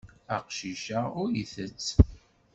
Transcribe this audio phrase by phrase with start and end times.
[0.35, 1.87] Aqcic-a ur ittett.